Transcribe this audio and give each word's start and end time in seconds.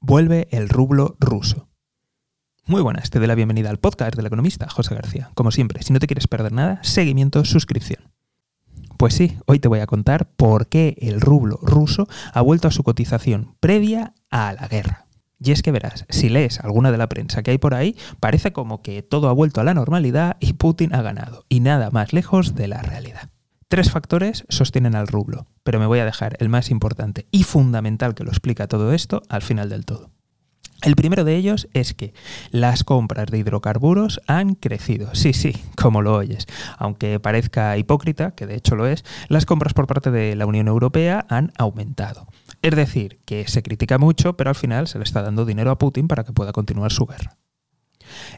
vuelve 0.00 0.48
el 0.50 0.68
rublo 0.68 1.16
ruso. 1.20 1.68
Muy 2.64 2.80
buenas, 2.80 3.10
te 3.10 3.18
doy 3.18 3.28
la 3.28 3.34
bienvenida 3.34 3.68
al 3.68 3.78
podcast 3.78 4.16
del 4.16 4.26
economista 4.26 4.68
José 4.68 4.94
García. 4.94 5.30
Como 5.34 5.50
siempre, 5.50 5.82
si 5.82 5.92
no 5.92 5.98
te 5.98 6.06
quieres 6.06 6.26
perder 6.26 6.52
nada, 6.52 6.82
seguimiento, 6.82 7.44
suscripción. 7.44 8.10
Pues 8.96 9.14
sí, 9.14 9.36
hoy 9.46 9.58
te 9.58 9.68
voy 9.68 9.80
a 9.80 9.86
contar 9.86 10.30
por 10.30 10.68
qué 10.68 10.96
el 11.00 11.20
rublo 11.20 11.58
ruso 11.62 12.08
ha 12.32 12.40
vuelto 12.40 12.68
a 12.68 12.70
su 12.70 12.82
cotización 12.82 13.56
previa 13.60 14.14
a 14.30 14.52
la 14.54 14.68
guerra. 14.68 15.06
Y 15.38 15.52
es 15.52 15.62
que 15.62 15.72
verás, 15.72 16.06
si 16.08 16.28
lees 16.28 16.60
alguna 16.60 16.92
de 16.92 16.98
la 16.98 17.08
prensa 17.08 17.42
que 17.42 17.50
hay 17.50 17.58
por 17.58 17.74
ahí, 17.74 17.96
parece 18.20 18.52
como 18.52 18.82
que 18.82 19.02
todo 19.02 19.28
ha 19.28 19.32
vuelto 19.32 19.60
a 19.60 19.64
la 19.64 19.74
normalidad 19.74 20.36
y 20.38 20.54
Putin 20.54 20.94
ha 20.94 21.02
ganado, 21.02 21.44
y 21.48 21.60
nada 21.60 21.90
más 21.90 22.12
lejos 22.12 22.54
de 22.54 22.68
la 22.68 22.82
realidad. 22.82 23.29
Tres 23.70 23.92
factores 23.92 24.44
sostienen 24.48 24.96
al 24.96 25.06
rublo, 25.06 25.46
pero 25.62 25.78
me 25.78 25.86
voy 25.86 26.00
a 26.00 26.04
dejar 26.04 26.36
el 26.40 26.48
más 26.48 26.72
importante 26.72 27.28
y 27.30 27.44
fundamental 27.44 28.16
que 28.16 28.24
lo 28.24 28.30
explica 28.30 28.66
todo 28.66 28.92
esto 28.92 29.22
al 29.28 29.42
final 29.42 29.68
del 29.68 29.84
todo. 29.84 30.10
El 30.82 30.96
primero 30.96 31.22
de 31.22 31.36
ellos 31.36 31.68
es 31.72 31.94
que 31.94 32.12
las 32.50 32.82
compras 32.82 33.26
de 33.26 33.38
hidrocarburos 33.38 34.22
han 34.26 34.56
crecido. 34.56 35.14
Sí, 35.14 35.32
sí, 35.32 35.54
como 35.80 36.02
lo 36.02 36.16
oyes. 36.16 36.48
Aunque 36.78 37.20
parezca 37.20 37.78
hipócrita, 37.78 38.32
que 38.32 38.48
de 38.48 38.56
hecho 38.56 38.74
lo 38.74 38.88
es, 38.88 39.04
las 39.28 39.46
compras 39.46 39.72
por 39.72 39.86
parte 39.86 40.10
de 40.10 40.34
la 40.34 40.46
Unión 40.46 40.66
Europea 40.66 41.24
han 41.28 41.52
aumentado. 41.56 42.26
Es 42.62 42.74
decir, 42.74 43.20
que 43.24 43.46
se 43.46 43.62
critica 43.62 43.98
mucho, 43.98 44.36
pero 44.36 44.50
al 44.50 44.56
final 44.56 44.88
se 44.88 44.98
le 44.98 45.04
está 45.04 45.22
dando 45.22 45.44
dinero 45.44 45.70
a 45.70 45.78
Putin 45.78 46.08
para 46.08 46.24
que 46.24 46.32
pueda 46.32 46.50
continuar 46.50 46.90
su 46.90 47.06
guerra. 47.06 47.36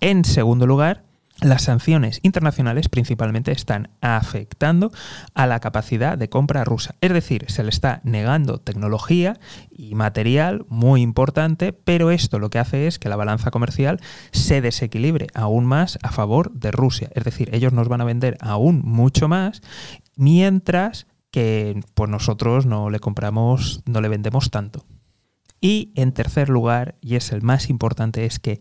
En 0.00 0.24
segundo 0.24 0.68
lugar, 0.68 1.02
las 1.40 1.62
sanciones 1.62 2.20
internacionales 2.22 2.88
principalmente 2.88 3.52
están 3.52 3.90
afectando 4.00 4.90
a 5.34 5.46
la 5.46 5.60
capacidad 5.60 6.16
de 6.16 6.28
compra 6.28 6.64
rusa. 6.64 6.94
Es 7.00 7.12
decir, 7.12 7.44
se 7.48 7.62
le 7.62 7.68
está 7.68 8.00
negando 8.04 8.58
tecnología 8.58 9.38
y 9.70 9.94
material 9.94 10.64
muy 10.68 11.02
importante, 11.02 11.72
pero 11.72 12.10
esto 12.10 12.38
lo 12.38 12.48
que 12.48 12.58
hace 12.58 12.86
es 12.86 12.98
que 12.98 13.08
la 13.08 13.16
balanza 13.16 13.50
comercial 13.50 14.00
se 14.32 14.60
desequilibre 14.60 15.26
aún 15.34 15.66
más 15.66 15.98
a 16.02 16.10
favor 16.10 16.52
de 16.52 16.70
Rusia. 16.70 17.10
Es 17.14 17.24
decir, 17.24 17.50
ellos 17.52 17.72
nos 17.72 17.88
van 17.88 18.00
a 18.00 18.04
vender 18.04 18.38
aún 18.40 18.80
mucho 18.82 19.28
más, 19.28 19.60
mientras 20.16 21.06
que 21.30 21.80
pues 21.94 22.08
nosotros 22.08 22.64
no 22.64 22.88
le 22.88 22.98
compramos, 22.98 23.82
no 23.84 24.00
le 24.00 24.08
vendemos 24.08 24.50
tanto. 24.50 24.86
Y 25.60 25.92
en 25.96 26.12
tercer 26.12 26.48
lugar, 26.48 26.96
y 27.00 27.16
es 27.16 27.32
el 27.32 27.42
más 27.42 27.68
importante, 27.68 28.24
es 28.24 28.38
que 28.38 28.60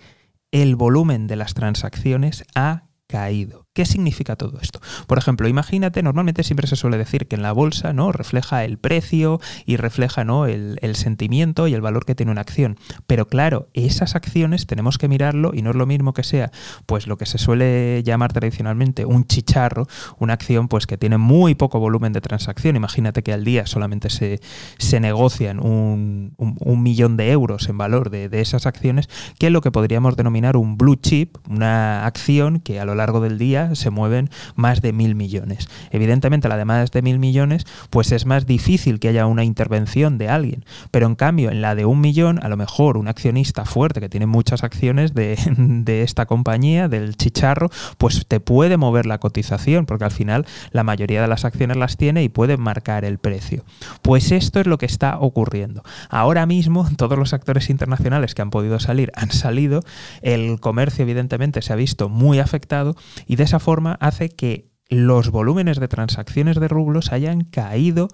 el 0.62 0.78
volumen 0.78 1.28
de 1.28 1.36
las 1.36 1.54
transacciones 1.54 2.46
ha 2.56 2.86
caído. 3.08 3.65
¿Qué 3.76 3.86
significa 3.86 4.38
todo 4.38 4.58
esto? 4.62 4.80
Por 5.06 5.18
ejemplo, 5.18 5.50
imagínate, 5.50 6.02
normalmente 6.02 6.44
siempre 6.44 6.66
se 6.66 6.78
suele 6.78 6.98
decir 6.98 7.28
que 7.28 7.36
en 7.36 7.42
la 7.42 7.52
bolsa 7.52 7.92
¿no? 7.92 8.14
refleja 8.14 8.64
el 8.64 8.78
precio 8.78 9.42
y 9.66 9.76
refleja 9.76 10.24
¿no? 10.24 10.46
el, 10.46 10.96
sentimiento 10.96 11.68
y 11.68 11.74
el 11.74 11.82
valor 11.82 12.06
que 12.06 12.16
tiene 12.16 12.32
una 12.32 12.40
acción. 12.40 12.78
Pero 13.06 13.28
claro, 13.28 13.68
esas 13.74 14.16
acciones 14.16 14.66
tenemos 14.66 14.98
que 14.98 15.10
mirarlo 15.10 15.52
y 15.54 15.62
no 15.62 15.72
es 15.72 15.76
lo 15.76 15.86
mismo 15.86 16.14
que 16.14 16.24
sea 16.24 16.52
pues 16.86 17.06
lo 17.06 17.18
que 17.18 17.26
se 17.26 17.38
suele 17.38 18.02
llamar 18.04 18.32
tradicionalmente 18.32 19.04
un 19.04 19.26
chicharro, 19.26 19.90
una 20.20 20.36
acción 20.36 20.70
pues 20.70 20.88
que 20.88 20.98
tiene 20.98 21.18
muy 21.18 21.54
poco 21.54 21.78
volumen 21.82 22.14
de 22.14 22.22
transacción. 22.22 22.78
Imagínate 22.78 23.24
que 23.24 23.34
al 23.34 23.44
día 23.44 23.68
solamente 23.68 24.10
se, 24.10 24.40
se 24.78 25.02
negocian 25.02 25.60
un, 25.60 26.34
millón 26.82 27.18
de 27.18 27.30
euros 27.32 27.68
en 27.68 27.78
valor 27.78 28.10
de, 28.10 28.30
de 28.30 28.40
esas 28.40 28.68
acciones, 28.68 29.10
que 29.38 29.48
es 29.48 29.52
lo 29.52 29.60
que 29.60 29.72
podríamos 29.72 30.16
denominar 30.16 30.56
un 30.56 30.78
blue 30.78 30.96
chip, 30.96 31.36
una 31.50 32.06
acción 32.06 32.62
que 32.62 32.80
a 32.80 32.86
lo 32.86 32.96
largo 32.96 33.20
del 33.20 33.38
día 33.38 33.65
se 33.74 33.90
mueven 33.90 34.30
más 34.56 34.82
de 34.82 34.94
mil 34.94 35.16
millones. 35.16 35.68
Evidentemente, 35.92 36.48
la 36.50 36.58
de 36.58 36.66
más 36.66 36.92
de 36.92 37.02
mil 37.02 37.20
millones, 37.20 37.66
pues 37.90 38.12
es 38.12 38.26
más 38.26 38.46
difícil 38.46 39.00
que 39.00 39.08
haya 39.08 39.26
una 39.26 39.44
intervención 39.44 40.18
de 40.18 40.30
alguien. 40.30 40.66
Pero 40.92 41.08
en 41.08 41.16
cambio, 41.16 41.50
en 41.52 41.62
la 41.62 41.76
de 41.76 41.86
un 41.86 42.02
millón, 42.02 42.40
a 42.44 42.50
lo 42.50 42.58
mejor 42.58 42.98
un 42.98 43.08
accionista 43.08 43.66
fuerte 43.66 44.00
que 44.00 44.10
tiene 44.10 44.26
muchas 44.26 44.64
acciones 44.64 45.14
de, 45.14 45.38
de 45.58 46.04
esta 46.04 46.26
compañía, 46.26 46.88
del 46.88 47.16
chicharro, 47.16 47.70
pues 47.98 48.26
te 48.28 48.40
puede 48.40 48.78
mover 48.78 49.06
la 49.06 49.20
cotización, 49.20 49.86
porque 49.86 50.06
al 50.06 50.12
final 50.12 50.46
la 50.72 50.84
mayoría 50.84 51.22
de 51.22 51.28
las 51.28 51.46
acciones 51.46 51.78
las 51.78 51.98
tiene 51.98 52.24
y 52.24 52.30
puede 52.30 52.58
marcar 52.58 53.06
el 53.06 53.18
precio. 53.18 53.64
Pues 54.02 54.32
esto 54.32 54.60
es 54.60 54.68
lo 54.68 54.78
que 54.78 54.86
está 54.86 55.18
ocurriendo. 55.20 55.84
Ahora 56.10 56.46
mismo, 56.46 56.88
todos 56.98 57.18
los 57.18 57.34
actores 57.34 57.70
internacionales 57.70 58.36
que 58.36 58.42
han 58.42 58.50
podido 58.50 58.80
salir 58.80 59.12
han 59.16 59.32
salido, 59.32 59.82
el 60.22 60.60
comercio 60.60 61.04
evidentemente 61.04 61.62
se 61.62 61.74
ha 61.74 61.76
visto 61.76 62.10
muy 62.10 62.40
afectado 62.40 62.96
y 63.28 63.36
de 63.36 63.44
esa 63.56 63.64
forma 63.64 63.98
hace 64.02 64.28
que 64.28 64.70
los 64.90 65.30
volúmenes 65.30 65.80
de 65.80 65.88
transacciones 65.88 66.60
de 66.60 66.68
rublos 66.68 67.14
hayan 67.14 67.46
caído 67.46 68.10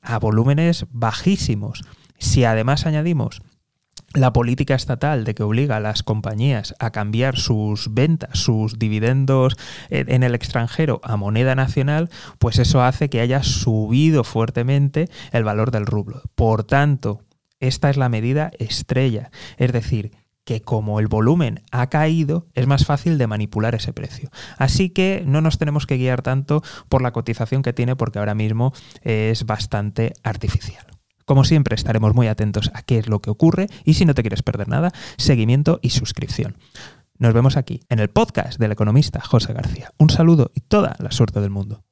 a 0.00 0.18
volúmenes 0.18 0.86
bajísimos. 0.90 1.82
Si 2.16 2.44
además 2.44 2.86
añadimos 2.86 3.42
la 4.14 4.32
política 4.32 4.74
estatal 4.74 5.24
de 5.24 5.34
que 5.34 5.42
obliga 5.42 5.76
a 5.76 5.80
las 5.80 6.02
compañías 6.02 6.74
a 6.78 6.92
cambiar 6.92 7.36
sus 7.36 7.92
ventas, 7.92 8.38
sus 8.38 8.78
dividendos 8.78 9.58
en 9.90 10.22
el 10.22 10.34
extranjero 10.34 11.02
a 11.04 11.18
moneda 11.18 11.54
nacional, 11.54 12.08
pues 12.38 12.58
eso 12.58 12.82
hace 12.82 13.10
que 13.10 13.20
haya 13.20 13.42
subido 13.42 14.24
fuertemente 14.24 15.10
el 15.30 15.44
valor 15.44 15.72
del 15.72 15.84
rublo. 15.84 16.22
Por 16.34 16.64
tanto, 16.64 17.20
esta 17.60 17.90
es 17.90 17.98
la 17.98 18.08
medida 18.08 18.50
estrella, 18.58 19.30
es 19.58 19.74
decir, 19.74 20.12
que 20.46 20.62
como 20.62 21.00
el 21.00 21.08
volumen 21.08 21.62
ha 21.72 21.88
caído, 21.88 22.46
es 22.54 22.68
más 22.68 22.86
fácil 22.86 23.18
de 23.18 23.26
manipular 23.26 23.74
ese 23.74 23.92
precio. 23.92 24.30
Así 24.56 24.90
que 24.90 25.24
no 25.26 25.40
nos 25.40 25.58
tenemos 25.58 25.86
que 25.86 25.98
guiar 25.98 26.22
tanto 26.22 26.62
por 26.88 27.02
la 27.02 27.12
cotización 27.12 27.62
que 27.62 27.72
tiene 27.72 27.96
porque 27.96 28.20
ahora 28.20 28.36
mismo 28.36 28.72
es 29.02 29.44
bastante 29.44 30.14
artificial. 30.22 30.86
Como 31.24 31.42
siempre 31.42 31.74
estaremos 31.74 32.14
muy 32.14 32.28
atentos 32.28 32.70
a 32.74 32.82
qué 32.82 32.98
es 32.98 33.08
lo 33.08 33.20
que 33.20 33.30
ocurre 33.30 33.66
y 33.84 33.94
si 33.94 34.04
no 34.04 34.14
te 34.14 34.22
quieres 34.22 34.44
perder 34.44 34.68
nada, 34.68 34.92
seguimiento 35.16 35.80
y 35.82 35.90
suscripción. 35.90 36.56
Nos 37.18 37.34
vemos 37.34 37.56
aquí 37.56 37.80
en 37.88 37.98
el 37.98 38.08
podcast 38.08 38.60
del 38.60 38.70
economista 38.70 39.20
José 39.20 39.52
García. 39.52 39.90
Un 39.98 40.10
saludo 40.10 40.52
y 40.54 40.60
toda 40.60 40.94
la 41.00 41.10
suerte 41.10 41.40
del 41.40 41.50
mundo. 41.50 41.82